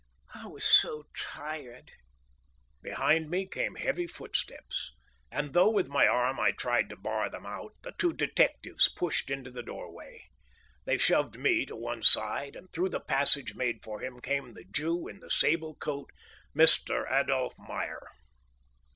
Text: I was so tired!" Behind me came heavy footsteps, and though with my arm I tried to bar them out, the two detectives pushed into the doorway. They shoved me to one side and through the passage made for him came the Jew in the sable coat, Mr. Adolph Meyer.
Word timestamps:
I 0.33 0.47
was 0.47 0.63
so 0.63 1.03
tired!" 1.15 1.91
Behind 2.81 3.29
me 3.29 3.45
came 3.47 3.75
heavy 3.75 4.07
footsteps, 4.07 4.93
and 5.31 5.53
though 5.53 5.69
with 5.69 5.89
my 5.89 6.07
arm 6.07 6.39
I 6.39 6.53
tried 6.53 6.89
to 6.89 6.95
bar 6.97 7.29
them 7.29 7.45
out, 7.45 7.75
the 7.83 7.91
two 7.91 8.11
detectives 8.11 8.89
pushed 8.89 9.29
into 9.29 9.51
the 9.51 9.61
doorway. 9.61 10.23
They 10.85 10.97
shoved 10.97 11.37
me 11.37 11.67
to 11.67 11.75
one 11.75 12.01
side 12.01 12.55
and 12.55 12.73
through 12.73 12.89
the 12.89 12.99
passage 12.99 13.53
made 13.53 13.83
for 13.83 13.99
him 14.01 14.19
came 14.21 14.53
the 14.55 14.63
Jew 14.65 15.07
in 15.07 15.19
the 15.19 15.29
sable 15.29 15.75
coat, 15.75 16.09
Mr. 16.55 17.05
Adolph 17.07 17.53
Meyer. 17.59 18.07